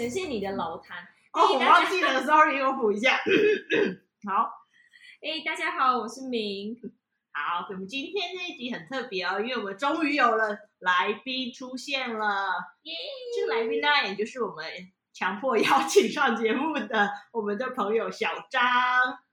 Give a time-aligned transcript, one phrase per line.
[0.00, 1.06] 呈现你的老坛。
[1.34, 3.18] 哦，我忘记了，sorry，我补一下。
[4.26, 4.50] 好，
[5.20, 6.74] 哎，大家好，我是明。
[7.30, 12.26] 好，我们今天这一集很特别哦，因为我们终于有了来宾出现了。
[12.84, 12.94] 耶！
[13.36, 14.64] 这个来宾呢，也就是我们
[15.12, 18.62] 强迫邀请上节目的我们的朋友小张。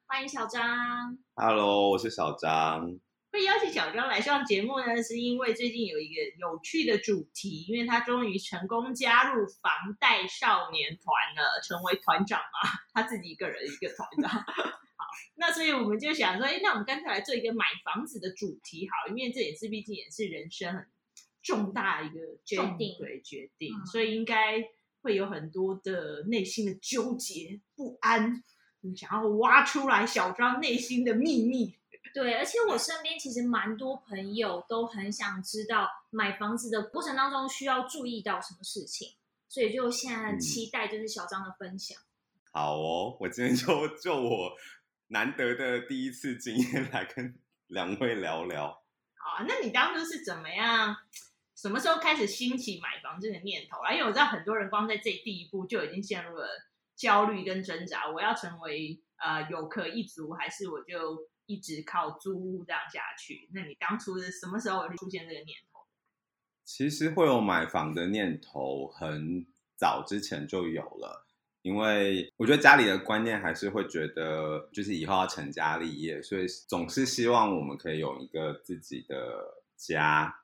[0.06, 1.18] 欢迎小张。
[1.36, 3.00] Hello，我是小张。
[3.38, 11.06] 会邀请小张来上节目呢，是因为最近有一个有趣的主题，因为他终于成功加入房贷少年团
[11.36, 14.32] 了，成为团长嘛，他自己一个人一个团长。
[14.42, 15.06] 好，
[15.36, 20.88] 那所以我们就想说，哎，那我们干脆来做一个买房子的主题，好，因为这也是毕竟也是人生很
[21.44, 24.68] 重大的一个决定，对决定，嗯、所以应该
[25.04, 28.44] 会有很多的内心的纠结不安，
[28.82, 31.76] 你想要挖出来小张内心的秘密。
[32.14, 39.16] 对，而且我身边其实蛮多朋友都很想知道买房子的过程当中需要注意到什么事情，
[39.48, 41.98] 所以就现在很期待就是小张的分享。
[42.00, 44.52] 嗯、好哦，我今天就就我
[45.08, 48.68] 难得的第一次经验来跟 两位聊聊。
[49.16, 50.96] 好啊，那你当初是怎么样？
[51.56, 53.92] 什么时候开始兴起买房这个念头啊？
[53.94, 56.48] 因为我知道很多人光在这第一步就已经陷入了
[56.96, 58.10] 焦虑跟挣扎。
[58.10, 61.18] 我要成为呃有客一族，还是我就？
[61.48, 65.80] 一直靠租屋这样下去，那你当初是什么时候出现这个念头？
[66.64, 71.26] 其实会有买房的念头，很早之前就有了。
[71.62, 80.42] 因为我觉得家里的观念还是会觉得，就是以后要成家立业，所以总是希望我们可以有一个自己的家。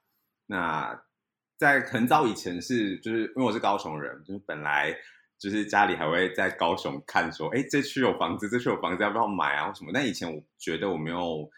[0.47, 1.05] 那
[1.57, 4.97] 在很早以前是，就是因为我是高雄人，就是本来。
[5.43, 9.67] 就是家里还会在高雄看，说，哎，这区有房子，这区有房子，要不要买啊？
[9.67, 9.91] 或什么？
[9.93, 11.49] 但以前我觉得我没有，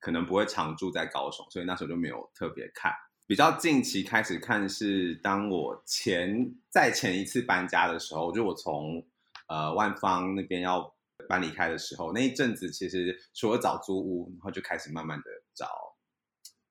[0.00, 2.92] 可能不会常住在高雄，所以那时候就没有特别看。
[3.28, 9.06] 比较近期开始看是当我前在前一次搬家的时候，就我从
[9.46, 10.92] 呃万方那边要
[11.28, 15.24] 搬离开的时候，那一阵子其实除了找租屋，然后就开始慢慢的
[15.54, 15.68] 找，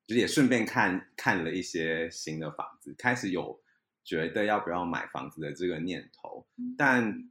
[0.06, 3.58] 就是也顺便看看了一些新的房子，开始有。
[4.08, 6.46] 觉得要不要买房子的这个念头，
[6.78, 7.28] 但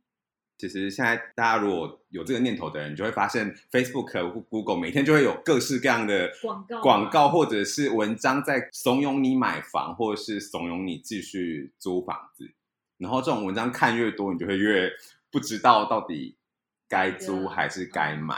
[0.59, 12.51] 其实现在大家如果有这个念头的人，你就会发现 Facebook 和 Google 每天就会有各式各样的广告、广告或者是文章在怂恿你买房，或者是怂恿你继续租房子。
[12.99, 14.91] 然后这种文章看越多，你就会越
[15.31, 16.37] 不知道到底
[16.87, 18.35] 该租还是该买，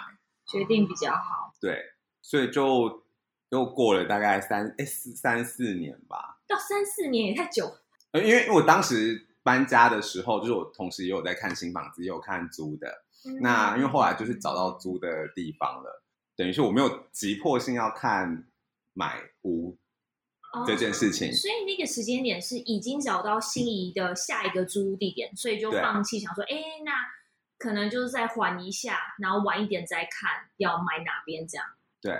[0.48, 1.54] 决定比较好。
[1.60, 1.78] 对，
[2.22, 3.04] 所以就
[3.50, 7.76] 又过了大概三哎四三四年吧，到三四年也太久。
[8.14, 13.06] 因为我当时搬家的时候，就是我同时也有在看新房子，也有看租的。
[13.26, 16.04] 嗯、那因为后来就是找到租的地方了，
[16.36, 18.48] 等于是我没有急迫性要看
[18.94, 19.78] 买屋
[20.66, 21.30] 这件事情。
[21.30, 26.92] 哦、所以那个时间点是已经找到心仪的下一个租屋地点，所以就放弃想说，哎，那
[27.58, 31.66] 可能就是再缓一下，然后晚一点再看要买哪边这样。
[32.02, 32.18] 对，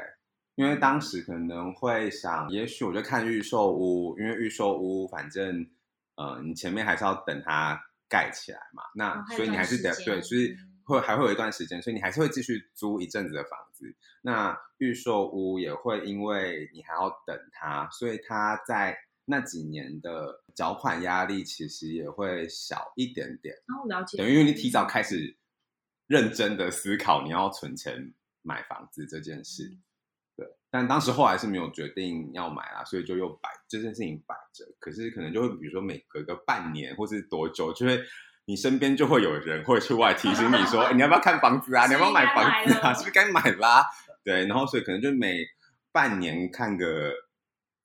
[0.56, 5.68] 因为当时可能会想，也许我就看预售屋，因为预售屋反正。
[6.20, 10.54] 呃，你前面还是要等它盖起来嘛，那所以你还是得对，所以
[10.84, 13.96] 会还会有一段时间，所以你还是会继续租一阵子的房子。
[14.22, 23.56] 那预售屋也会因为你还要等它，所以它在那几年的缴款压力其实也会小一点点。
[23.68, 24.18] 哦，了解。
[24.18, 25.38] 等于你提早开始
[26.06, 29.78] 认真的思考你要存钱买房子这件事。
[30.72, 34.64] 但当时后来是没有决定要买啦，所以就又摆这件事情摆着。
[34.80, 38.00] 可是可能就会，比如说每隔个半年或是多久，就会
[38.46, 41.88] 你身边就会有人会出来提醒你说，欸、 你要不要看房子啊？
[41.88, 42.94] 你要不要买房子啊？
[42.94, 43.84] 是不是该买啦？
[44.24, 45.44] 对，然后所以可能就每
[45.92, 47.14] 半年看个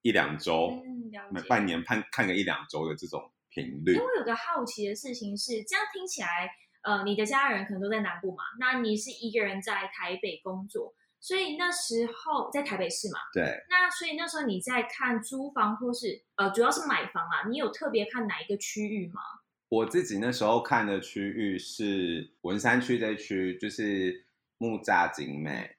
[0.02, 3.94] 一两周，嗯、每半年看看个一两周的这种频率。
[3.94, 6.50] 因为我有个好奇的事情是，这样听起来，
[6.82, 10.94] 呃，你的家人可能都在南部嘛，那你是一个人在台北工作。
[11.24, 13.64] 所以那时候在台北市嘛，对。
[13.70, 19.22] 那所以那时候你在看租房或是呃，主要是买房啊，你有特别看哪一个区域吗？
[19.70, 24.26] 我自己那时候看的区域是文山区这区，就是
[24.58, 25.74] 木栅景美，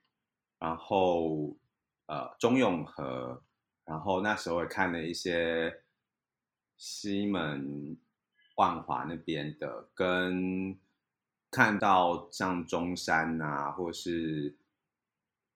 [0.58, 1.56] 然后
[2.08, 3.44] 呃中永和，
[3.86, 5.72] 然后那时候也看了一些
[6.76, 7.96] 西门
[8.56, 10.76] 万华那边的，跟
[11.52, 14.58] 看到像中山啊，或是。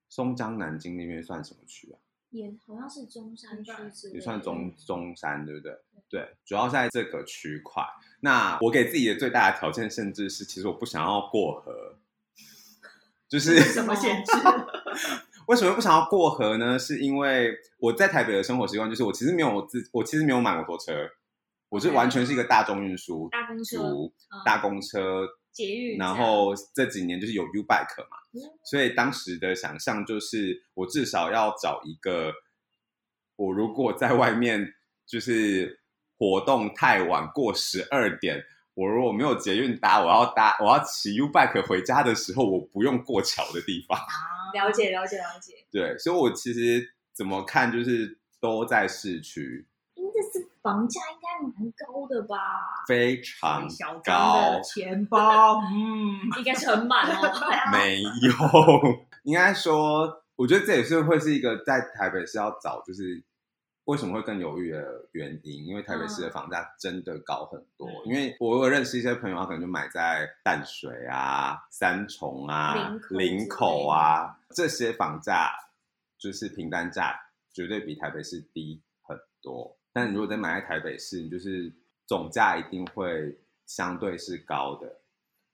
[0.09, 1.97] 松江南京那边算什么区啊？
[2.31, 3.71] 也好像是中山区，
[4.13, 5.71] 也算中中山，对不对？
[6.09, 7.83] 对，对，主要在这个区块。
[8.19, 11.97] 那我给自己的最大的条件，甚至是其实我不想要过河，
[13.27, 14.31] 就是 什么限制？
[15.47, 16.77] 为什么不想要过河呢？
[16.77, 20.93] 是因为我在台北的生活习惯，就是我其实没有自，我其实没有买摩托车，
[21.69, 23.77] 我是完全是一个大众运输，大公车、
[24.45, 28.17] 大公车、捷运，然后这几年就是有 U Bike 嘛，
[28.63, 32.33] 所以当时的想象就是，我至少要找一个，
[33.35, 34.73] 我如果在外面
[35.05, 35.81] 就是
[36.17, 38.43] 活动太晚过十二点，
[38.73, 43.97] 我如果没有捷运搭，我要搭我要骑 U Bike 回家的时候，我不用过桥的地方。
[44.53, 45.53] 了解了解了解。
[45.71, 49.67] 对，所以我其实怎么看就是都在市区。
[50.69, 52.35] 房价应该蛮高的吧？
[52.87, 53.67] 非常
[54.03, 54.61] 高。
[54.61, 57.31] 钱包，嗯，应该是很满哦。
[57.73, 63.23] 没有，应该说，我觉得这也是会是一个在台北市要找，就是
[63.85, 65.65] 为什么会更犹豫的原因。
[65.65, 67.87] 因为台北市的房价真的高很多。
[67.87, 75.49] 嗯、因为我有认识一些朋友，他可能就买在淡水啊、三重啊、林口，口啊这些房价，
[76.19, 77.19] 就是平单价
[77.51, 79.75] 绝对比台北市低很多。
[79.93, 81.73] 但你如果在买在台北市，你就是
[82.05, 85.01] 总价一定会相对是高的。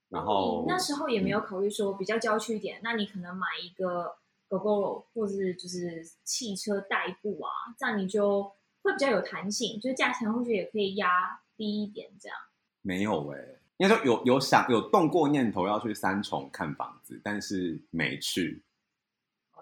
[0.08, 4.16] 然后那时候也没有考虑说比较郊区一点，嗯、那你可能买一个
[4.48, 8.44] Gogoro 或者是就是汽车代步啊，这样你就
[8.82, 12.38] 会比较有弹性，就是价钱或许也可以压低一点这样。
[12.82, 18.64] 没有哎、欸，应该说有有想有动过念头要去三重看房子，但是没去。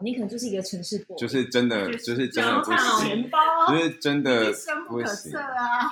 [0.01, 3.31] 你可能就是一个城市 boy，就是真的，就是真的不行，
[3.69, 4.53] 就是真的
[4.89, 5.89] 不行啊！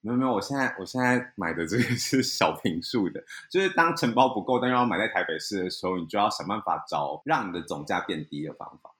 [0.00, 8.94] 没有没有，我现在我现在买的这个是小平数的，就是当承包不够，但又要买在台北市的时候，你就要想办法找让你的总价变低的方法。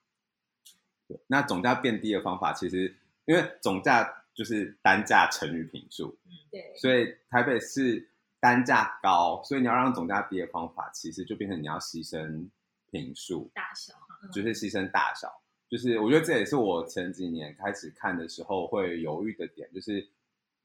[1.07, 2.95] 对，那总价变低的方法，其实
[3.25, 8.09] 因为总价就是单价乘以平数，嗯，对，所以台北市
[8.39, 12.49] 单价高，所以你要让总价低的方法，其实就变成你要牺牲。
[12.95, 13.93] 坪数大小，
[14.31, 15.27] 就是牺牲大小，
[15.69, 20.07] 就是我觉得这也是我前几年开始看的时候会犹豫的点，就是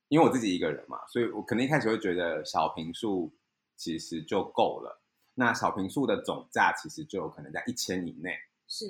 [0.06, 3.32] 因为我自己一个人嘛，所以我可能一开始会觉得小坪数
[3.74, 5.02] 其实就够了。
[5.34, 8.36] 那小坪数的总价其实就有可能在一千以内，
[8.68, 8.84] 是。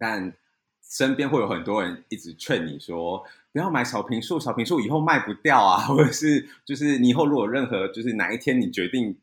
[0.00, 0.32] 但
[0.82, 3.22] 身边会有很多人一直劝你说，
[3.52, 9.18] 不要买小平数，小平数以后卖不掉啊，或者是就是你以后如果任何就是哪一天你决定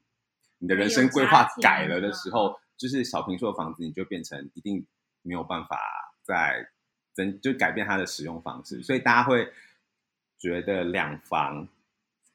[0.60, 2.56] 你的人生规划改了的时候。
[2.78, 4.86] 就是小平数的房子，你就变成一定
[5.22, 5.80] 没有办法
[6.24, 6.68] 再
[7.14, 9.48] 增，就改变它的使用方式，所以大家会
[10.40, 11.68] 觉得两房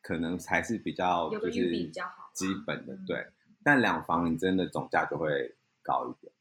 [0.01, 1.91] 可能才是比较就是
[2.33, 3.27] 基本的，对。
[3.63, 6.33] 但两房你真的总价就会高一点。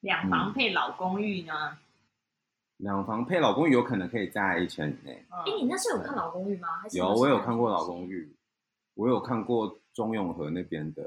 [0.00, 1.78] 两房配老公寓呢？
[2.76, 5.26] 两房配老公寓有可能可以在一千以内。
[5.30, 6.68] 哎，你那时候有看老公寓吗？
[6.92, 8.36] 有，我有看过老公寓，
[8.94, 11.02] 我有看过中永和那边的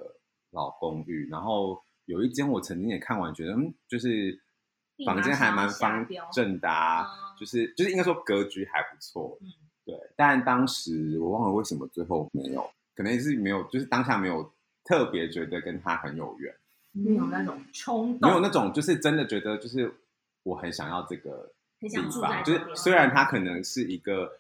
[0.49, 1.81] 老公寓，然后。
[2.09, 4.39] 有一间我曾经也看完，觉得嗯，就是
[5.05, 7.05] 房间还蛮方正的啊，
[7.39, 9.47] 就是就是应该说格局还不错，嗯，
[9.85, 9.95] 对。
[10.15, 14.51] 但当时我忘了为什么最后没有，可能是没有，就是当下没有
[14.83, 16.51] 特别觉得跟他很有缘，
[16.91, 19.93] 没有那种冲动，没有那种就是真的觉得就是
[20.41, 21.87] 我很想要这个地
[22.19, 24.39] 方，就是虽然他可能是一个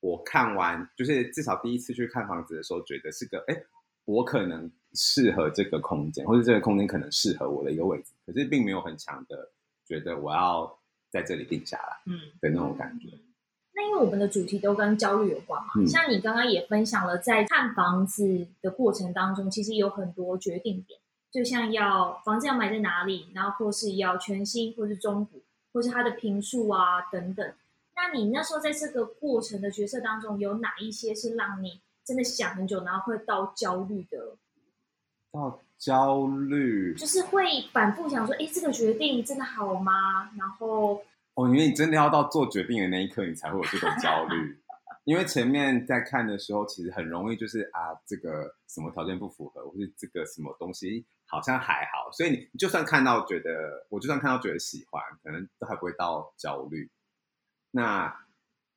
[0.00, 3.62] 我看完就是至少第一次去看房子的时候觉得是个哎，
[4.04, 4.70] 我可能。
[4.94, 9.50] 适合这个空间，或者这个空间可能适合我的一个位置，可是并没有很强的
[9.86, 10.70] 觉得我要
[11.10, 13.08] 在这里定下来，嗯，的那种感觉。
[13.74, 21.00] 那因为我们的主题都跟焦虑有关嘛，嗯、像你刚刚也分享了，在看房子的过程当中，其实有很多决定点，
[21.32, 25.42] 就像要房子要买在哪里，然后或是要全新，或是中古，
[25.72, 27.54] 或是它的坪数啊等等。
[27.96, 34.36] 那你那时候在这个过程的角色当中，有哪一些是让你真的想很久，然后会到焦虑的？
[35.32, 40.30] 到焦虑，就是会反复想说，哎，这个决定真的好吗？
[40.36, 41.02] 然后，
[41.34, 44.58] 哦，因为你真的要到做决定的那一刻，你才会有这种焦虑。
[45.04, 56.88] 因为前面在看的时候，其实很容易就是啊，这个什么条件不符合，或是这个什么东西好像还好，所以你就算看到觉得，我就算看到觉得喜欢，可能都还不会到焦虑。
[57.72, 58.14] 那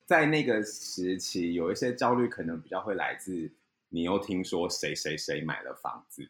[0.05, 3.51] 在那个时期，有一些焦虑可能比较会来自
[3.89, 6.27] 你又听说谁谁谁买了房子。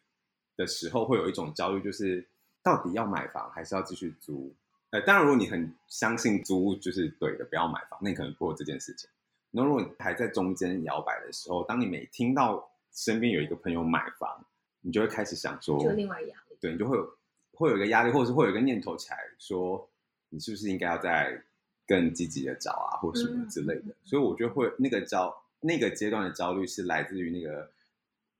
[0.56, 2.26] 的时候会有一种焦虑，就是
[2.62, 4.54] 到底要买房还是要继续租？
[4.88, 9.06] 呃，当然，如果你很相信租就是对的，不要买房，那你可能不会这件事情。
[9.50, 14.42] 那如果你还在中间摇摆的时候，当你每听到身边有一个朋友买房，
[14.80, 17.18] 你就会开始想说，就另外一个压力，对，你就会有
[17.52, 19.86] 会有一个压力，或者是会有一个念头起来说，
[20.30, 21.38] 你是不是应该要再
[21.86, 23.86] 更积极的找啊，或什么之类的。
[23.88, 27.70] 嗯、所以我觉得会那个焦那个阶段的焦虑是来自于那个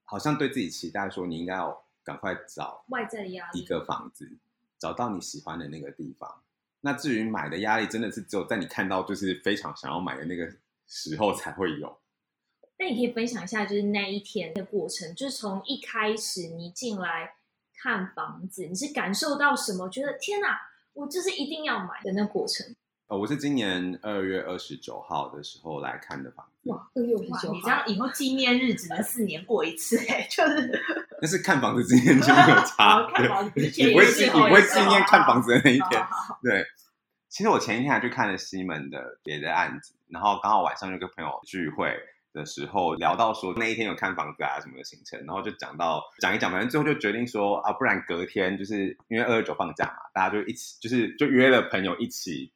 [0.05, 1.83] 好像对自己期待说你应该要。
[2.07, 4.31] 赶快找外在的压力，一个房子，
[4.79, 6.41] 找到你喜欢的那个地方。
[6.81, 10.49] 那至于买的压力，真的是只有在你看到就是非常想要买的那个
[10.87, 11.99] 时候才会有。
[12.79, 17.35] 那你可以分享一下，就是那一天的过程，就是从一开始你进来
[17.75, 19.89] 看房子，你是感受到什么？
[19.89, 20.61] 觉得天哪，
[20.93, 22.73] 我就是一定要买的那过程。
[23.09, 26.71] 哦，我是今年二月二十九号的时候来看的房子。
[26.71, 30.83] 哇，二月二十九号，你这样以后纪念日只能四年过一次，哎，就是。
[31.21, 36.05] 但是看房子之前就没有 差，看房子之前你不会纪你不会纪念看房子的那一天。
[36.43, 36.65] 对，
[37.29, 41.97] 其实我前一天还去看了西门的别的案子，然后刚好晚上就跟朋友聚会
[42.33, 52.53] 的时候聊到说那一天有看房子啊什么的行程，然后就讲到讲一讲，反正最后就决定说啊，不然隔天就是因为二二九放假嘛，大家就一起就是就约了朋友一起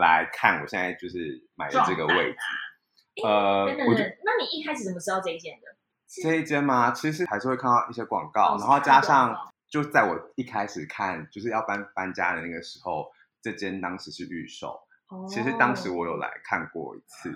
[0.00, 2.38] 来看，我现在就是买的这个位置。
[3.24, 5.66] 啊、呃，等等等，那你一开始怎么知道这一间的？
[6.22, 6.90] 这一间吗？
[6.90, 9.36] 其实还是会看到一些广告，然后加上
[9.68, 13.10] 就在我一开始看就是要搬搬家的那个时候，
[13.42, 14.80] 这间当时是预售。
[15.28, 17.32] 其实当时我有来看过一次。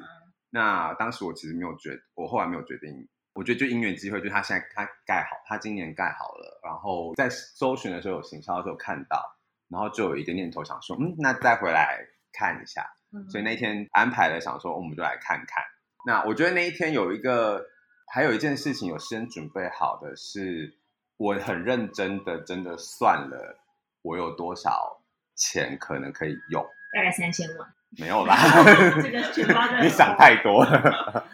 [0.50, 3.08] 那当时我其实没有决，我后来没有决定。
[3.34, 9.20] 我觉得就因缘机会，就他现在他盖好，他今年盖好了，然后在搜寻的时候有行销的时候看到，
[9.68, 11.98] 然后就有一个念头想说，嗯，那再回来
[12.36, 12.84] 看一下。
[13.30, 15.62] 所以那天安排了，想说我们就来看看。
[16.04, 17.64] 那我觉得那一天有一个，
[18.12, 20.76] 还有一件事情有先准备好的是，
[21.16, 23.56] 我很认真的真的算了，
[24.02, 25.00] 我有多少
[25.36, 26.62] 钱可能可以用，
[26.92, 27.68] 大概三千万。
[27.96, 28.36] 没有啦，
[29.00, 29.80] 这个全包的。
[29.80, 31.24] 你想太多了。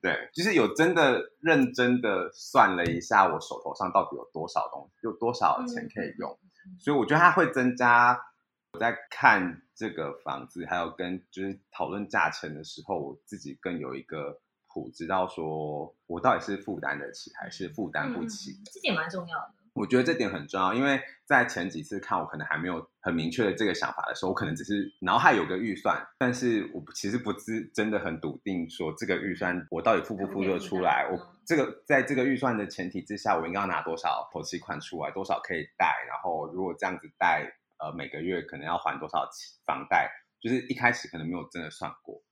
[0.00, 6.30] 对，就是有真的认真的算了一下，我手头上到底有多少东西，有多少钱可以用。
[6.66, 8.18] 嗯、所以我觉得它会增加
[8.72, 18.52] 我在看这个房子，还有跟就是讨论价钱的时候，我自己更有一个谱，知道说我到底是负担得起还是负担不起。
[18.52, 19.52] 嗯、这点蛮重要的。
[19.74, 31.08] 我觉得这点很重要，因为在前几次看，我可能还没有很明确的这个想法的时候，我可能只是脑海有个预算，但是我其实不是真的很笃定说这个预算我到底付不付得出来。
[31.10, 37.50] 我这个在这个预算的前提之下，我应该要拿多少头期款出来，多少可以贷，然后如果这样子贷，
[37.82, 39.28] 呃，每个月可能要还多少
[39.66, 40.08] 房贷，
[40.40, 42.22] 就是一开始可能没有真的算过。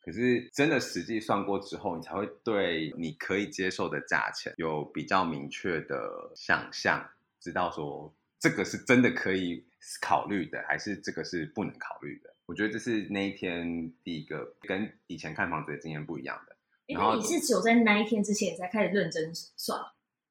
[0.00, 7.06] 可是真的实际算过之后，你才会对你可以接受的价钱有比较明确的想象，
[7.40, 9.66] 知道说这个是真的可以
[10.00, 12.34] 考虑的，还是这个是不能考虑的。
[12.46, 16.56] 我觉得这是那一天第一个跟以前看房子的经验不一样的。
[16.86, 19.80] 因为你是只有在那一天之前才开始认真算，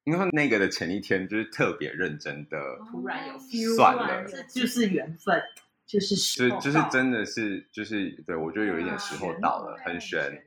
[0.06, 2.56] 因为那个的前一天就是特别认真的，
[2.90, 3.36] 突然有
[3.76, 5.42] 算了，这就是缘分。
[5.84, 10.42] 就是时就就是真的是就是对，我觉得有一点时候到了，很悬。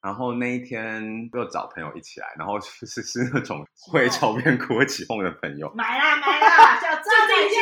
[0.00, 5.72] 然后那一天又找朋友一起来，然后就是是那种会抽边哭起哄的朋友。
[5.74, 7.60] 买啦买啦，小赵这间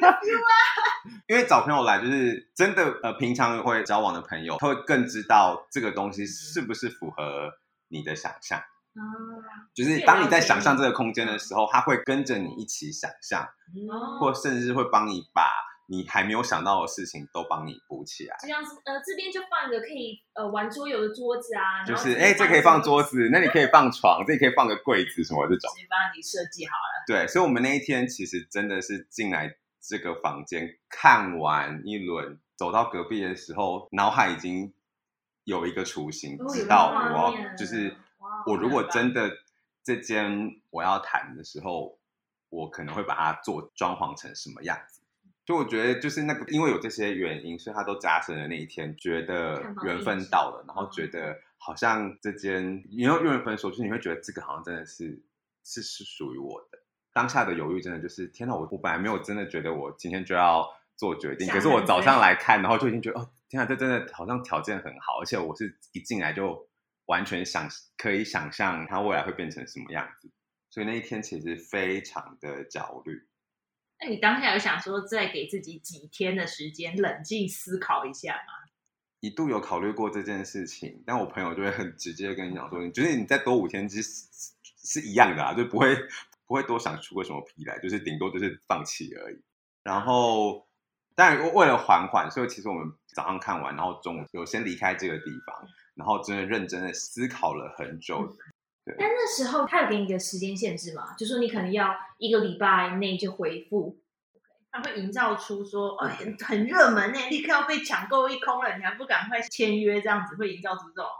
[1.28, 7.52] 因为找朋友来就是真的呃，平常会交往的朋友，他会更知道这个东西是不是符合
[7.88, 8.62] 你的想象。
[9.74, 13.46] 就是当你在想象这个空间的时候，它会跟着你一起想象，
[14.20, 15.50] 或甚至会帮你把。
[15.88, 27.04] 你还没有想到的事情都帮你补起来，就像是呃，这边就放一个可以呃玩桌游的桌子啊，就是哎，这可以放桌子，那你可以放床，这里可以放个柜子什么这种，直接帮你设计好了。
[27.06, 34.74] 对，所以我们那一天其实真的是进来这个房间看完一轮，走到隔壁的时候，脑海已经
[35.44, 37.96] 有一个雏形，知道我要就是
[38.46, 39.30] 我如果真的
[39.84, 41.98] 这间我要谈的时候，
[42.48, 45.02] 我可能会把它做装潢成什么样子。
[45.44, 55.22] 就我觉得，就是那个，因为有这些原因，所以他都加深了那一天，觉得缘分到了，然后觉得好像这间，因为缘分说，就是你会觉得这个好像真的是
[55.62, 56.78] 是是属于我的。
[57.12, 66.66] 当下的犹豫真的就是，天哪，我我本来没有真的觉得我今天就要做决定，可是我早上来看，然后就已经觉得，哦，天哪，这真的好像条件很好，而且我是一进来就
[67.06, 70.30] 完全想可以想象它未来会变成什么样子，
[70.70, 73.26] 所以那一天其实非常的焦虑。
[74.00, 78.66] 那你当下有想说再给自己几天的时间冷静思考一下吗？
[79.20, 84.10] 一度有考虑过这件事情，但我朋友就会很直接跟你讲说，你觉得你再多五天其实
[84.84, 85.96] 是一样的啊，就不会
[86.46, 89.42] 不会多想出个什么皮来，就是顶多就是放弃而已。
[89.82, 90.68] 然后，
[91.14, 95.66] 但为了缓缓，所以其实我们早上看完，然后中午有先离开这个地方，
[95.96, 98.36] 然后真的认真的思考了很久。
[98.84, 101.16] 对但那时候他有给你一个时间限制吗？
[101.18, 103.98] 就说你可能要一个礼拜内就回复，
[104.70, 110.00] 他会营造出说，哎，很热门呢，立刻要被抢购一空了，你还不赶快签约？
[110.00, 111.10] 这样子会营造出这种？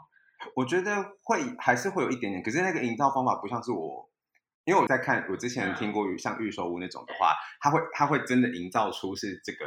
[0.54, 4.08] 我觉得会还是会有一点点，可是那个营造方法不像是我，
[4.64, 9.66] 因为我在看我之前听过像预售屋那种的话，他会他会真的营造出是这个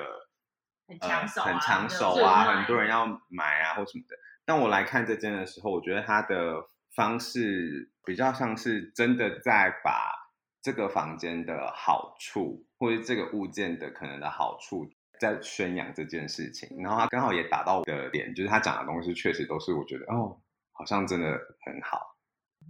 [0.88, 4.16] 很抢手、啊呃，很抢手啊，很多人要买啊或什么的。
[4.50, 10.12] 当我来看这间的时候，我觉得他的方式比较像是真的在把
[10.60, 14.90] 这个房间的好处，或者这个物件的可能的好处，
[15.20, 16.82] 在宣扬这件事情。
[16.82, 20.42] 然后他刚好也打到我的点，就是他讲的东西确实都是我觉得哦，
[20.72, 21.28] 好像真的
[21.64, 22.16] 很好。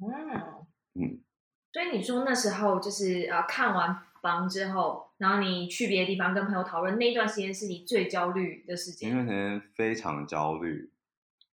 [0.01, 1.23] 嗯嗯，
[1.71, 9.11] 所以你说那时候就是呃看完房之后，然后你去别的地方跟朋友讨论，那一段时间是你最焦虑的时间。
[9.11, 10.91] 那段时间非常焦虑，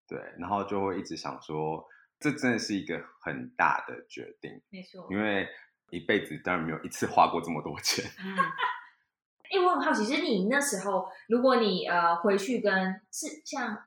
[0.06, 1.86] 对，然后就会一直想说，
[2.20, 5.48] 这真的是一个很大的决定，没错，因为
[5.90, 8.04] 一辈子当然没有一次花过这么多钱。
[8.18, 8.36] 嗯，
[9.50, 13.84] 哎，我很好奇，就是你那时候，如果你呃回去跟是像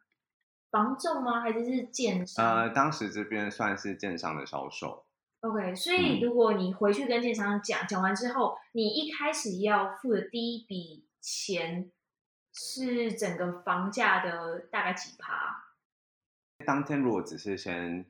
[0.71, 2.45] 房仲吗，还是是建商？
[2.45, 5.05] 呃，当时这边算是建商的销售。
[5.41, 11.91] OK，所以如果你回去跟建商讲，讲完之后，你一开始要付的第一笔钱
[12.53, 15.66] 是整个房价的大概几趴？
[16.65, 18.05] 当天如果只是先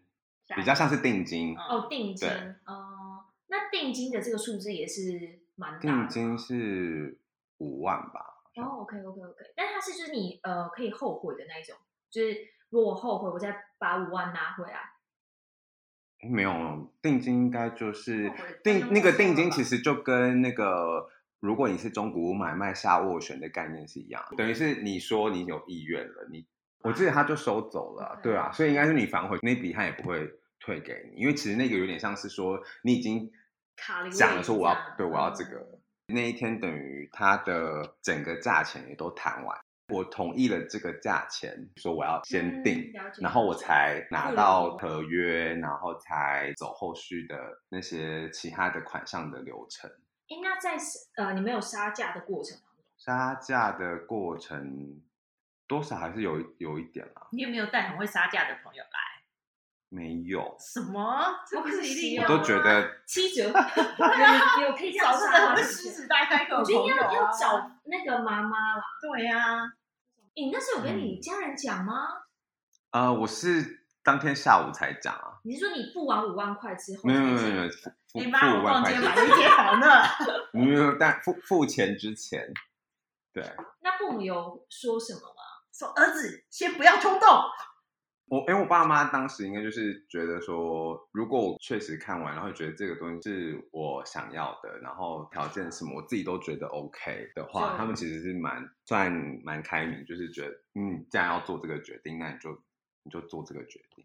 [0.55, 2.29] 比较像是定金哦，定金
[2.65, 5.81] 哦，那定金的这个数字也是蛮大的。
[5.81, 7.19] 定金是
[7.57, 8.41] 五万吧？
[8.55, 11.75] 哦，OK OK OK，但它是就是你呃可以后悔的那一种，
[12.09, 12.35] 就是
[12.69, 14.93] 如果我后悔，我再把五万拿回来。
[16.27, 18.31] 没有定金，应该就是
[18.63, 21.07] 定那个定金，其实就跟那个
[21.39, 26.47] 如果你是中古屋买卖下斡旋的概念是一样，等于是你说你有意愿了，你
[26.83, 30.29] 我记得他就收走了，对啊，所以应该是你反悔那笔他也不会
[30.59, 33.29] 退给你，因为其实那个有点像是说你已经
[34.11, 39.57] 讲了说我要对我要这个那一天，等于他的整个价钱也都谈完。
[39.93, 47.35] 我同意了这个价钱，说我要先定，嗯、然后我才拿到合约，然后才走后续的
[47.69, 49.89] 那些其他的款项的流程。
[50.27, 50.77] 哎，那在
[51.15, 55.01] 呃，你没有杀价的过程当中，杀价的过程
[55.67, 57.27] 多少还是有有一点啊。
[57.31, 58.89] 你有没有带很会杀价的朋友来？
[59.89, 60.55] 没有。
[60.59, 61.23] 什么？
[61.49, 62.23] 这不是一定有？
[62.23, 63.47] 我都觉得七折。
[64.57, 65.25] 你有可以找这
[65.55, 68.83] 个狮子大开口，我觉得要要找那个妈妈啦。
[69.01, 69.73] 对呀、啊。
[70.35, 71.93] 你那时候有跟你家人讲吗？
[72.91, 75.39] 呃，我是当天下午才讲啊。
[75.43, 77.03] 你是说你付完五万块之后？
[77.05, 79.87] 没有没有没有，付 付五万块买一间房呢？
[80.51, 82.53] 没有，但付付钱之前，
[83.31, 83.43] 对。
[83.79, 85.43] 那父母有说什么吗？
[85.77, 87.29] 说儿子先不要冲动。
[88.29, 99.13] 我因为我爸妈当时应该就是觉得说，如果我确实看完，然后觉得这个东西是我想要的，然后条件什么我自己都觉得 OK 的话，他们其实是蛮算
[99.43, 102.51] 蛮开明，就是觉得嗯，既然要做这个决定，那你就
[103.03, 104.03] 你就做这个决定。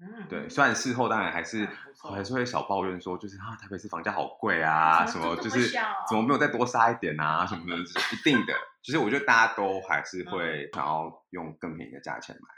[0.00, 0.48] 嗯，对。
[0.48, 1.68] 虽然事后当然还是
[2.10, 5.68] 还是会小抱怨说，就是啊，台北市房价好贵啊，什么就是
[6.08, 7.76] 怎么没有再多杀一点啊，什么的，
[8.12, 8.54] 一定的。
[8.82, 12.48] 其实我觉得大家都还是会想要用更便宜的价钱买。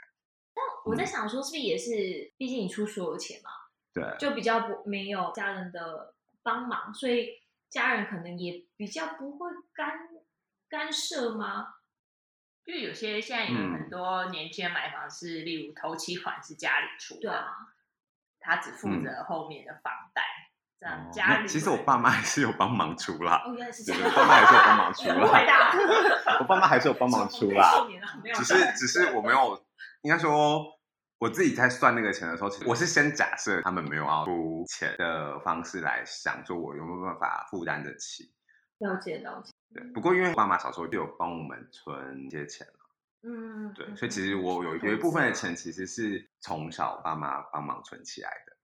[0.85, 3.49] 我在想说，是不是也是，毕竟你出所有钱嘛，
[3.93, 7.29] 对，就比较不没有家人的帮忙，所以
[7.69, 9.93] 家人可能也比较不会干
[10.69, 11.67] 干涉吗？
[12.65, 17.47] 就有些现在有很多年轻人买房是，嗯、例如头期款是家里出的，对啊，
[18.39, 20.21] 他只负责后面的房贷，
[20.79, 21.47] 嗯、这样家里。
[21.47, 27.87] 其实我爸妈还是有帮忙出啦，哦，原来是这样，我爸妈还是有帮忙出 啦，我爸妈还是有帮忙 出啦，
[28.35, 29.65] 只是只是我没有。
[30.03, 30.65] 应该说，
[31.19, 38.33] 我自己在算那个钱的时候，其实我是先假设他们没有要出钱的方式来想，说我有没有办法负担得起。
[38.79, 39.51] 了解，了解。
[39.73, 42.73] 对，不过因为爸妈小时候就有帮我们存一些钱了，
[43.23, 48.57] 嗯，对，所以其实我有有一部分的钱其实是从小爸妈帮忙存起来的。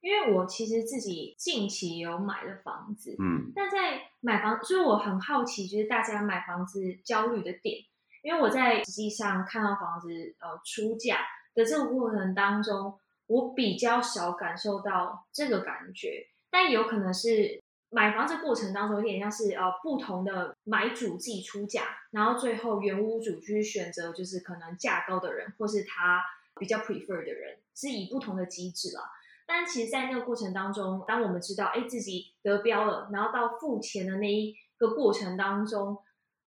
[0.00, 7.78] 因为我其实自己近期有买了房子，嗯，但在买房，所以我很好奇，就是大家买房子焦虑的点。
[8.22, 10.08] 因为我在实际上看到房子
[10.40, 11.18] 呃出价
[11.54, 26.22] 的这个过程当中，我比较少感受到这个感觉，但有可能是买房这过程当中有点像是呃不同的买主自己出价，然后最后原屋主去选择就是可能价高的人，或是他
[26.58, 29.02] 比较 prefer 的人，是以不同的机制啦。
[29.46, 35.98] 但其实，在那个过程当中，当我们知道哎自己得标了，然后到付钱的那一个过程当中。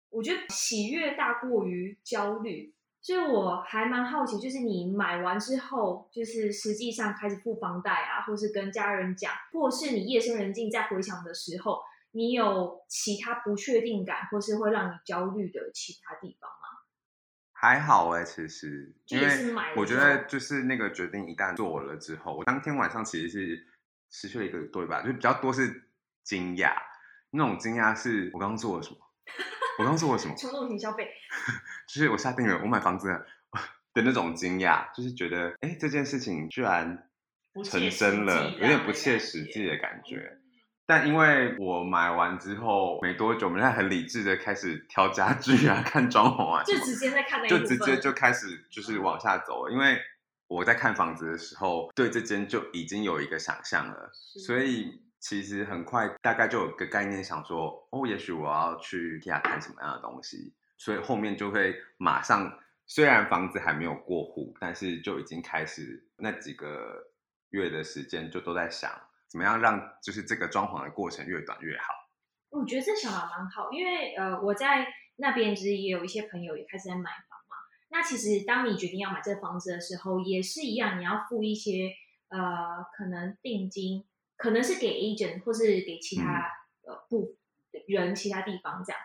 [0.09, 2.73] 我觉得喜悦大过于焦虑，
[3.07, 11.79] 所以我还蛮好奇，就是你买完之后，就是实际上开始付房贷啊，或是跟家人讲，或是你夜深人静在回想的时候，
[12.11, 16.83] 你有其他不确定感，或是会让你焦虑的其他地方吗？
[17.53, 23.67] 还好哎、欸，其实，因为我觉得就是那个决定一旦做了之后，我当天晚上其实是
[24.11, 25.89] 失去了一个对吧，就比较多是
[26.25, 26.73] 惊讶，
[27.29, 28.97] 那种惊讶是我刚刚做了什么。
[29.79, 30.33] 我刚做了什么？
[30.39, 31.07] 冲动型消费，
[31.87, 33.25] 就是我下定了，我买房子了，
[33.93, 37.09] 的那种惊讶，就是觉得哎，这件事情居然
[37.63, 40.37] 成真了，有点不切实际的感觉。
[40.85, 49.71] 但因为我买完之后没多久，我们现在很理智的开始挑家具啊， 看装潢啊，就直接在看那，就直接就开始就是往下走了。
[49.71, 49.99] 因为
[50.47, 54.09] 我在看房子的时候，对这间就已经有一个想象了，
[54.45, 67.11] 所以其实很快大概就有个概念，想说哦，也许我要去 IKEA 看什么样的东西，所以后面就会马上，虽然房子还没有过户，但是就已经开始那几个
[67.49, 68.91] 月的时间就都在想。
[69.27, 71.93] 怎么样让就是这个装潢的过程越短越好？
[72.49, 74.87] 我觉得这想法蛮好，因为呃我在
[75.17, 77.57] 那边其实也有一些朋友也开始在买房嘛。
[77.89, 81.91] 那其实当你决定要买这个房子的时候，也是一样，你要付一些
[82.29, 84.05] 呃可能定金，
[84.37, 86.49] 可能是给 agent 或是给其他
[86.87, 87.35] 呃部
[87.87, 89.01] 人其他地方这样。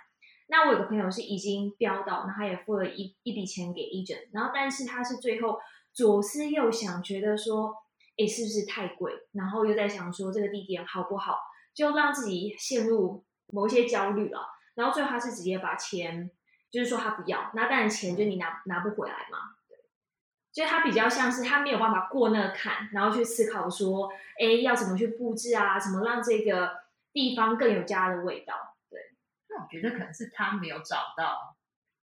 [0.52, 5.58] 那我有个朋友是已经标到，那他也付了一一笔钱给 agent，然后但是他是最后
[5.92, 7.74] 左思右想，觉得说。
[8.18, 9.10] 诶，是不是太贵？
[9.32, 11.38] 然后又在想说这个地点好不好，
[11.72, 14.40] 就让自己陷入某一些焦虑了。
[14.74, 16.30] 然后最后他是直接把钱，
[16.70, 19.38] 就是说他不要，那当然钱就你拿拿不回来嘛。
[19.66, 19.78] 对，
[20.52, 25.80] 就他比较像是他没有办法过那个坎，然后去思考说，诶，要怎么去布置啊？
[25.80, 26.70] 怎么让这个
[27.14, 28.71] 地方更有家的味道？
[29.52, 31.56] 对，那我觉得可能是他没有找到。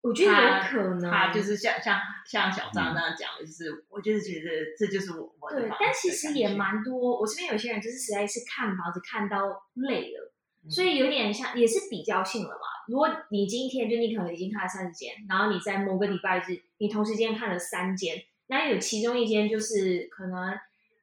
[0.01, 5.61] 我觉得有可能，他，他就是像像像小张那样讲的，就是、嗯、我就是觉得这就是我我的。
[5.61, 7.19] 对，但其实也蛮多。
[7.19, 10.31] 我这边有些人就是实在是看房子看到累了，
[10.63, 12.61] 嗯、所以有点像也是比较性了嘛。
[12.87, 20.57] 如果你今天就你可能已经看了三十间，然后你在某个礼拜日你同时间看了三间，那有其中一间就是可能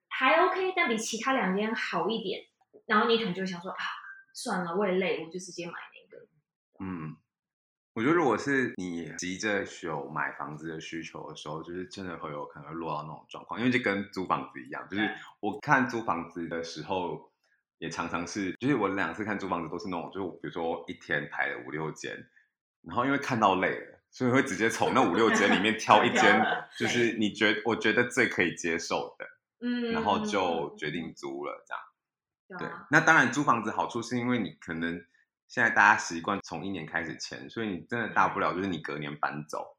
[0.08, 2.40] 还 OK，但比其他两间好一点，
[2.86, 3.84] 然后你可能就想说啊，
[4.32, 5.93] 算了，我也累，我就直接买那个。
[6.80, 7.16] 嗯。
[7.96, 15.08] 我觉得，如果是你急着有买房子的需求的时候，就是真的会有可能会落到那种状况，因为就跟租房子一样，就是
[15.38, 17.30] 我看租房子的时候，
[17.78, 22.16] 也常常是，就是我两次看租房子都是那种，就是比如说一天排了五六间，
[22.82, 26.44] 然后因为看到累了，所以会直接从那五六间里面挑一间，
[26.76, 29.24] 就是你觉我觉得最可以接受的，
[29.60, 32.58] 嗯，然后就决定租了这样。
[32.58, 35.00] 对，那当然租房子好处是因为你可能。
[35.46, 39.76] 现在大家习惯从一年开始签，所以你真的大不了就是你隔年搬走，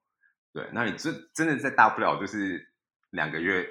[0.53, 2.71] 对，那你真真的再大不了就是
[3.09, 3.67] 两个月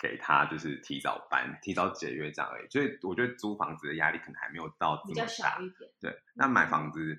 [0.00, 2.68] 给他就是提早搬、提早解约这样而已。
[2.68, 5.90] 所以我觉得租房子的压力可能还没有到这么大，比较小一点。
[6.00, 7.18] 对，那买房子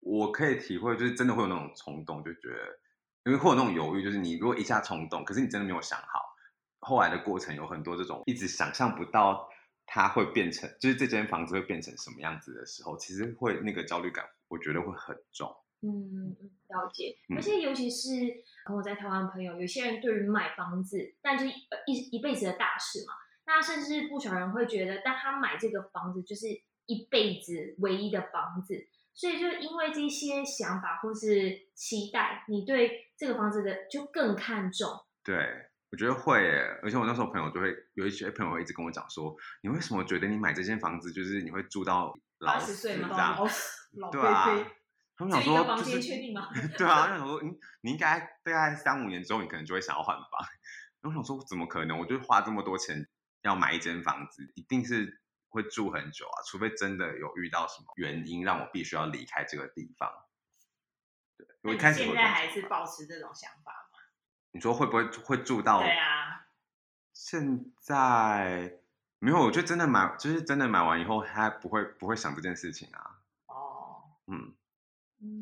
[0.00, 2.78] 我可以体会，就是真的会有那种冲动，就觉得
[3.24, 6.36] 因为会有那种犹豫，就是你如果一下冲动，可是你真的没有想好，
[6.80, 9.48] 后来的过程有很多这种一直想象不到。
[9.92, 15.52] 它会变成，就是这间房子会变成什么样子的时候，其实会那个焦虑感，我觉得会很重。
[15.82, 16.36] 嗯，
[16.68, 17.16] 了解。
[17.34, 18.10] 而且尤其是
[18.64, 21.50] 跟我在台湾的朋友，有些人对于买房子，但就是
[21.86, 23.14] 一一辈子的大事嘛。
[23.46, 26.46] 那甚至不少人会觉得，但他买这个房子就是
[26.86, 34.88] 一辈子唯一的房子，所以就因为这些想法或是期待，你对这个房子的就更看重。
[35.24, 35.69] 对。
[35.90, 43.08] 我觉得会耶，而且我那时候朋友就会有一些朋友会一直跟我讲说，你为什么觉得你买这间房子就是你会住到老八十岁吗？
[43.10, 43.44] 老
[43.94, 44.46] 老 对啊，
[45.16, 46.48] 他们想说，就是确定吗？
[46.78, 47.50] 对啊，他想说，你
[47.80, 50.28] 你应该大概三五年之后，你可能就会想要换房。
[51.02, 51.98] 我想说，怎么可能？
[51.98, 53.08] 我就花这么多钱
[53.42, 60.08] 要买一间房子，一定是会住很久啊，除非真的有遇到什么原因让我必须要离开这个地方。
[61.36, 63.79] 对，我一开始现在还是保持这种想法。
[64.52, 65.80] 你说会不会会住到？
[65.80, 66.46] 对啊，
[67.12, 68.80] 现在
[69.20, 73.20] 没有，我觉得真的买，就是真的买完以后，他不会不会想这件事情啊。
[73.46, 74.54] 哦，嗯，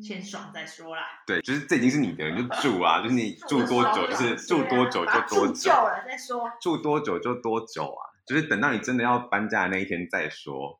[0.01, 1.23] 先爽再说啦。
[1.25, 5.71] 对，就是这已经是你的，你就住啊，就是你住多久，就是住多久就多久。
[5.71, 6.51] 了再说。
[6.61, 10.79] 住多久就多久啊，就是等到你真的要搬家的那一天再说。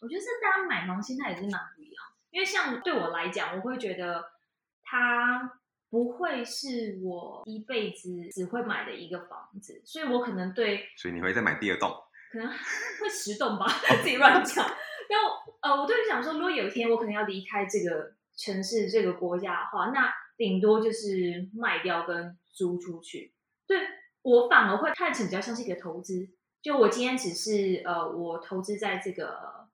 [0.00, 4.32] 我觉得是大家买房心态也是蛮不一样，因为像对我来讲，我会觉得
[4.82, 5.60] 他。
[5.96, 11.90] 不会是我一辈子只会买的一个房子，所以我可能对，所以你会再买第二栋，
[12.30, 12.46] 可能
[13.00, 13.64] 会十栋吧，
[14.02, 14.66] 自己乱讲。
[14.66, 23.32] 然后呃，我对于想说，如果有一天我可能要离开这个城市、这个国家的话，那顶多就是卖掉跟租出去。
[23.66, 23.78] 对，
[24.20, 26.28] 我反而会看成比较像是一个投资，
[26.60, 29.66] 就我今天只是呃，我投资在这个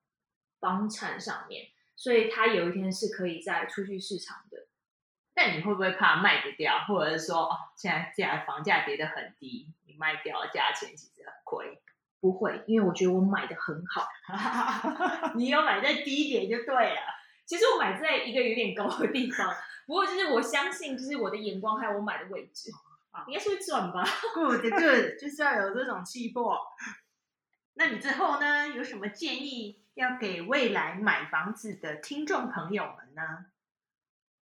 [0.61, 1.65] 房产上面，
[1.97, 4.62] 所以它有一天是可以再出去市场的。
[5.33, 11.81] 但你会不会怕卖不掉，或者是说，哦，现在既然房价跌得很低，你卖掉的价钱其实很亏？
[12.19, 14.07] 不会，因为我觉得我买的很好。
[15.35, 17.01] 你有买在低点就对了。
[17.45, 19.53] 其实我买在一个有点高的地方，
[19.85, 22.71] 不过就是我相信，就是我的眼光还有我买的位置。
[23.11, 26.59] 啊，应该是会赚吧？Good good， 就是要有这种气魄。
[27.73, 33.45] 那你最后呢，有什么建议要给未来买房子的听众朋友们呢？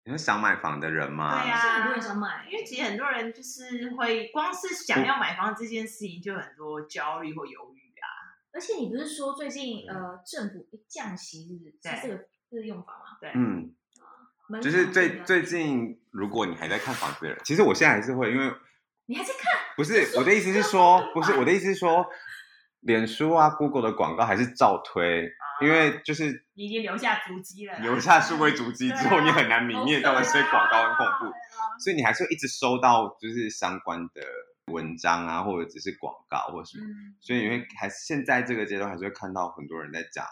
[0.04, 1.42] 你是想买房的人吗？
[1.42, 8.08] 对呀、啊，很多人想买，因为其实很多人就是会光是想要买房这件事情就很多焦虑或犹豫啊。
[8.52, 11.70] 而且你不是说最近呃政府降息是不是？
[11.96, 13.18] 是这个这个用法吗？
[13.20, 13.74] 对，嗯，
[14.60, 18.52] 就是最最近，如果你还在看房子的人，其实我现在还是会，因为
[19.06, 19.60] 你还在看？
[19.76, 22.04] 不是我的意思是说，不是我的意思是说，
[22.80, 25.30] 脸书啊、Google 的广告还是照推。
[25.62, 31.34] 因为就是你已经留下足迹了，留下数位足迹 之后，你很难泯灭掉那些广告，很恐怖。
[31.78, 34.22] 所以你还是会一直收到就是相关的
[34.72, 36.84] 文章啊，或者只是广告或什么。
[37.20, 40.24] 所以你会还现在这个阶段还是会看到很多人在讲，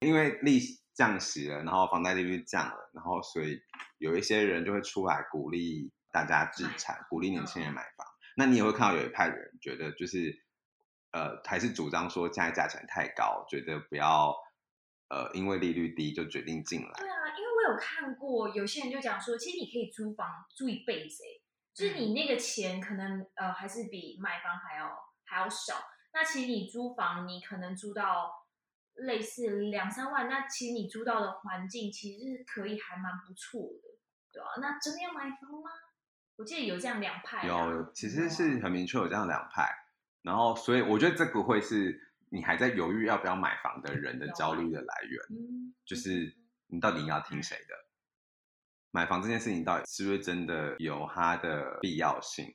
[0.00, 3.58] 因为利息降息了，然后房贷利率降了，然后所以
[3.96, 8.06] 有一些人就会出来鼓励大家置产，鼓励年轻人买房。
[8.36, 10.38] 那你也会看到有一派人觉得就是
[11.16, 14.36] 呃还是主张说现在价钱太高，觉得不要。
[15.08, 16.92] 呃，因为利率低就决定进来。
[16.98, 21.22] 对啊，因为我有看过有些人就讲说，其实你可以租房租一辈子，
[21.72, 24.90] 就是你那个钱可能呃还是比买房还要
[25.22, 25.74] 还要少。
[26.12, 28.32] 那其实你租房，你可能租到
[28.94, 34.00] 类似两三万，那其实你租到的环境其实是可以还蛮不错的，
[34.32, 35.70] 对啊，那真的要买房吗？
[36.36, 37.46] 我记得有这样两派啊。
[37.46, 39.72] 有，其实是很明确有这样两派，
[40.26, 42.02] 然后所以我觉得这个会是。
[42.28, 45.20] 你还在犹豫要不要买房的人的焦虑的来源，
[45.84, 46.36] 就是
[46.66, 47.74] 你到底要听谁的？
[48.90, 52.52] 买房这件事情到底是不是真的有它的必要性？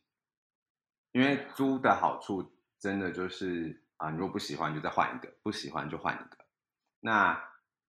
[1.13, 6.45] 因为租的好处真的就是啊，你如果不喜欢就再换一个，不喜欢就换一个。
[6.99, 7.41] 那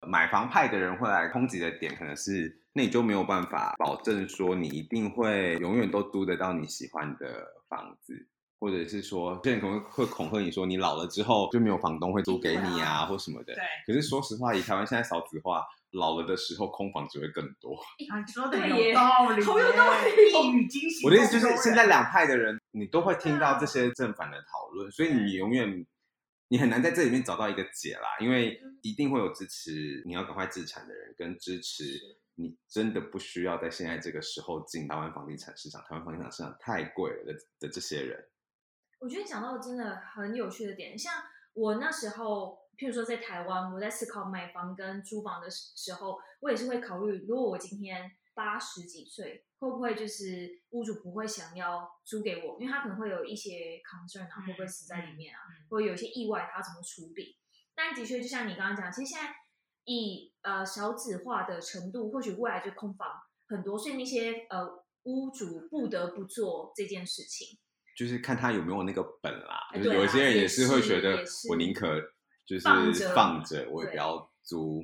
[0.08, 8.30] 买房派的人会来抨击的点，可能是那你就没有办法保证说你一定会永远都租得到你喜欢的房子。
[8.60, 13.54] 或者是说，现在可能会恐吓你说，你老了之后就没有房东会租给你啊，或什么的。
[13.54, 13.63] 对。
[13.86, 17.76] 可是说实话，以台湾现在少子化，老了的时候空房只会更多。
[18.10, 21.02] 啊，说的有道理，好有道理，一语惊醒。
[21.04, 25.86] 我的意思就是，现在两派的人，你都会听到这些正反的讨论，所以你永远
[26.48, 31.84] 你很难在这里面找到一个解啦，因为一定会有支持你要赶快自产的人，跟支持
[32.36, 38.24] 你真的不需要在现在这个时候进台湾房地产市场，台湾房地产市场太贵了的的这些人。
[39.04, 41.12] 我觉得讲到真的很有趣的点，像
[41.52, 55.39] 我那时候，譬如说在台湾，我在思考买房跟租房的时候，我也是会考虑，如果我今天八十几岁，会不会就是屋主不会想要租给我，因为他可能会有一些 concern 啊，会不会死在里面啊，
[55.70, 57.36] 或者有一些意外，他要怎么处理？
[57.76, 59.36] 但的确，就像你刚刚讲，其实现在
[59.84, 63.10] 以呃少子化的程度，或许未来就空房
[63.50, 67.60] 很多，所以那些呃屋主不得不做这件事情。
[67.97, 71.99] 就是看他有没有那个本啦，就是有一些人也是会觉得，我宁可
[72.45, 72.67] 就是
[73.13, 74.84] 放着，我也不要租。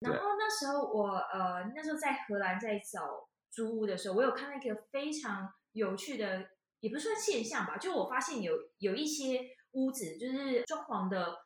[0.00, 6.46] 然后那时候我呃那时候在荷兰在找租屋的时候，我有看到一个非常有趣的，
[6.80, 9.40] 也不是说现象吧，就我发现有有一些
[9.72, 11.36] 屋子就是装潢的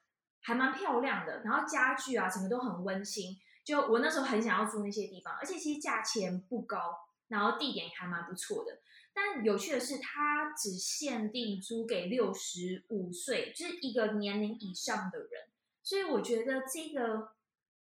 [0.42, 6.78] 还蛮漂亮的，然后家具啊什么都很温馨，就我那时候很想要住那些地方，而且其实价钱不高，
[7.32, 8.82] 然后地点还蛮不错的。
[9.14, 15.48] 但有趣的是，它只限定租给六十五岁，就是一个年龄以上的人。
[15.82, 17.32] 所以我觉得这个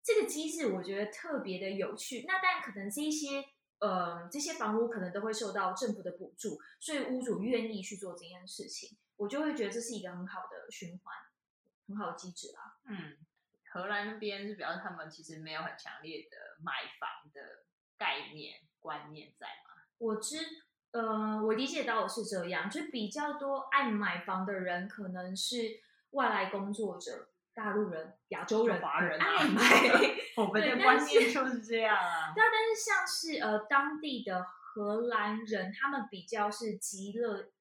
[0.03, 2.25] 这个机制，我觉得特别的有趣。
[2.27, 3.43] 那但可能这一些
[3.79, 11.13] 呃这些房屋可能都会受到政府的补助，所以屋主愿意去做这件事情，我就会觉得这是一个很好的循环，
[11.87, 12.77] 很好的机制啦。
[12.85, 13.17] 嗯，
[13.73, 17.65] 荷兰那边是表示他们其实没有很强烈的买房的
[17.97, 19.83] 概念观念在吗？
[19.97, 20.37] 我知。
[20.91, 29.61] 呃，我理解到的是这样，就比较多爱买房的人可能是外来工作者、大陆人、亚洲人、华人爱买。
[30.37, 32.33] 我们的观念就是这样啊。
[32.33, 37.51] 对，但是像是呃当地的荷兰人，他们比较是极乐、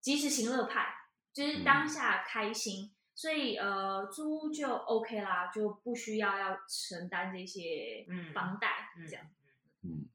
[0.00, 0.94] 及时行乐派，
[1.34, 9.26] 就是当下开心，嗯、所以呃租就 OK 啦，就不需要要承担这些房贷、嗯、这样。
[9.82, 10.06] 嗯，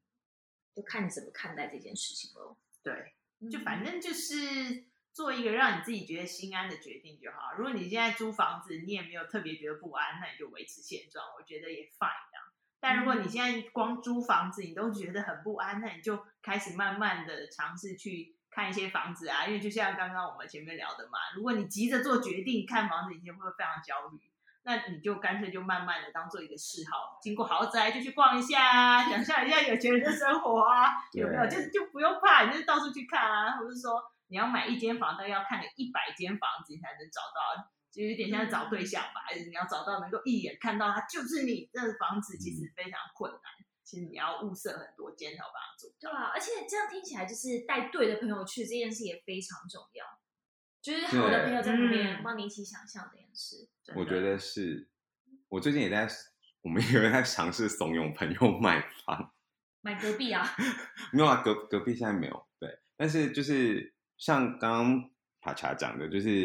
[0.74, 2.56] 就看你怎么看待这件事情喽。
[2.82, 3.14] 对，
[3.50, 7.54] 就反正就是做一个让你自己觉得心安的决定就好。
[7.56, 12.52] 如果你现在租房子，你也没有特别觉得不安，那你就维持现状，我觉得也 fine 的。
[12.80, 19.46] 但如果你现在光租房子，你都觉得很不安，那你就开始慢慢的尝试去看一些房子啊。
[19.46, 24.20] 因为就像刚刚我们前面聊的嘛，如果你急着做决定看房子，你就会非常焦虑。
[24.64, 31.46] 那你就干脆就慢慢的当做一个嗜好，经过豪宅就去逛一下啊，想象一下有钱人的生活啊，有没有？
[31.46, 43.40] 就就不用怕，你就到处去看啊，或者说你要买一间房，但要看个一百间房子你才能找到，就有点像找对象吧，还是你要找到能够一眼看到它就是你这个房子，其实非常困难。
[43.84, 45.90] 其实你要物色很多间才有办法做。
[46.00, 50.06] 对啊，而且这样听起来就是带对的朋友去这件事也非常重要。
[50.80, 54.88] 就是好的朋友在旁边帮你一起想象这件事，我觉得是。
[55.48, 56.08] 我最近也在，
[56.62, 59.32] 我们也在尝试怂恿朋友买房，
[59.82, 60.48] 买隔壁啊？
[61.12, 62.46] 没有啊，隔隔壁现在没有。
[62.58, 66.40] 对，但是就是像刚刚帕查讲的，就是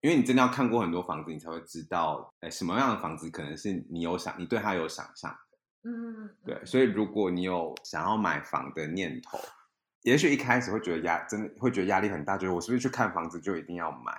[0.00, 5.90] 因为你真的要看过很多房子，你才会知道，哎，什么样的房子可能是你有想，你对它有想象的。
[5.90, 6.64] 嗯，对。
[6.64, 9.38] 所以如果你有想要买房的念头。
[10.02, 14.12] 也许一开始会觉得压，真的会觉得压力很大，觉得我是不是去看房子就一定要买？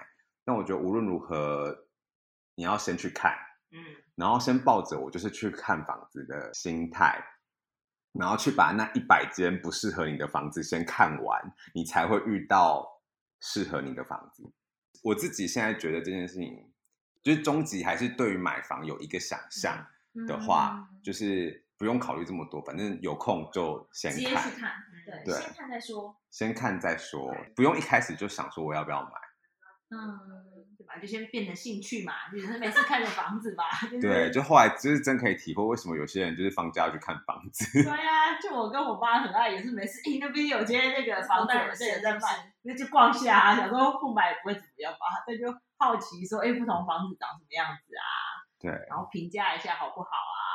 [0.43, 1.86] 但我觉得无论如何，
[2.57, 3.31] 你要先去看，
[3.71, 3.79] 嗯，
[4.15, 7.23] 然后先抱着我就是去看房子的心态，
[8.11, 12.85] 然后去把那一百间不适合你的房子先看完，你才会遇到
[13.39, 14.43] 适合你的房子。
[15.03, 16.73] 我自己现在觉得这件事情，
[17.23, 19.87] 就是终极还是对于买房有一个想象
[20.27, 21.63] 的话，嗯、就是。
[21.79, 24.19] 不用考虑这么多，反正有空就先看。
[24.19, 24.71] 直接去看，
[25.05, 26.17] 对，对先看再说。
[26.31, 29.11] 先看再说，不用一开始就想说我要不要买。
[29.89, 30.56] 嗯，
[30.95, 33.63] 就先变成兴趣嘛，就是每次看着房子嘛。
[33.91, 37.65] 就是、对，就后来就是真可以体会为什么有些人就是放假要去看房子。
[37.83, 48.47] 对呀、啊，就我跟我爸很爱，也是每次哎那边有间那个房子有些人在卖，那就逛下啊，想说不买也不会怎么样吧，他就好奇说哎不同房子长什么样子啊？
[48.59, 50.45] 对，然后评价一下好不好啊？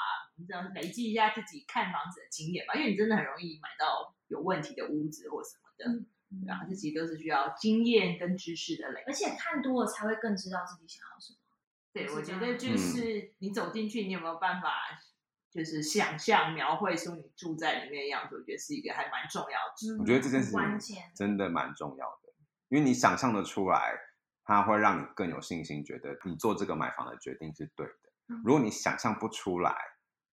[0.49, 6.07] 这样累积一下自己看房子的经验吧，因为你真的很容易买到有问题的屋子或什么的，嗯、
[6.47, 11.39] 然后自己都是需要经验跟知识的累积，而且看多了才会更知道自己想要什么。
[11.93, 14.73] 对，我觉得就是你走进去，你有没有办法，
[15.51, 18.37] 就是想象描绘出你住在里面的样子？
[18.37, 20.01] 我觉得是一个还蛮重要的。
[20.01, 22.33] 我觉得这件事情真的蛮重要的，
[22.69, 23.95] 因为你想象的出来，
[24.45, 28.37] 它会让你更有信心，觉得你做这个买房的决定是对的。
[28.43, 29.77] 如果你想象不出来，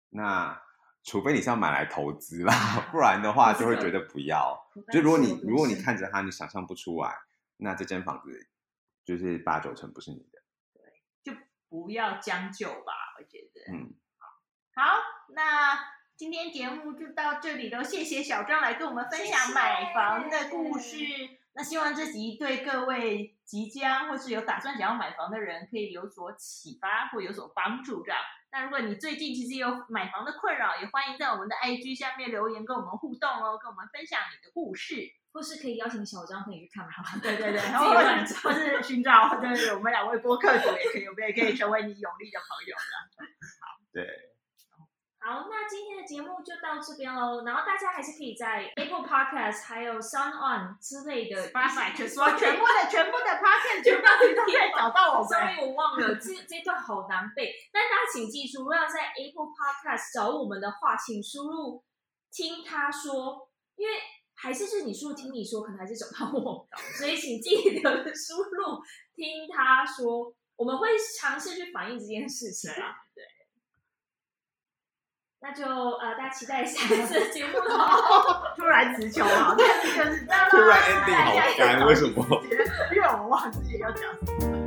[0.09, 0.61] 那
[1.09, 2.53] 除非你是要买来投资啦，
[2.93, 4.55] 不然的话就会觉得不要。
[4.93, 7.17] 就如果你如果你看着它，你想象不出来，
[7.57, 8.47] 那这间房子
[9.03, 10.39] 就是八九成不是你的。
[10.71, 10.83] 对，
[11.23, 13.73] 就不要将就吧，我觉得。
[13.73, 14.97] 嗯，好，好，
[15.29, 15.79] 那
[16.15, 20.95] 今天节目就到这里了，谢谢小张来跟我们分享买房的故事。
[20.95, 21.39] 谢谢。
[21.53, 28.21] 那希望这集对各位即将或是有打算想要买房的人可以有所启发或有所帮助，这样。
[28.51, 35.01] 那如果你最近其实有买房的困扰，也欢迎在我们的 IG 下面留言跟我们互动哦，跟我们分享你的故事，
[35.33, 37.03] 或是可以邀请小张可以去看房。
[37.21, 43.25] 对对对， 然后或是寻找，对对，我们两位播客主也可以，我们也可以成为你有力的朋友的。
[43.65, 44.28] 好，对。
[45.21, 47.43] 好，那今天的节目就到这边喽。
[47.43, 52.07] 然后大家还是可以在 Apple Podcast 还有 Sound On 之类的，Spotify 全
[52.57, 55.27] 部的全部的 Podcast 全部都可以找到我们。
[55.27, 57.51] Sorry，我忘了，这这段好难背。
[57.73, 61.83] 但大家请记住，如果要在 Apple Podcast 找我们的话，请输入
[62.31, 63.93] “听他说”，因为
[64.35, 66.65] 还是是你输入“听你说”，可能还是找到我。
[66.97, 68.79] 所以请记得输入
[69.13, 70.87] “听他说”，我们会
[71.19, 72.95] 尝试去反映这件事情啊。
[75.41, 75.41] 对。
[75.41, 78.53] 那就呃，大家期待下 一次节目喽！
[78.57, 82.25] 突然词穷啊，但 是就是突然 ending 好干，为什么？
[82.93, 84.01] 因为我忘记要讲
[84.37, 84.58] 什么。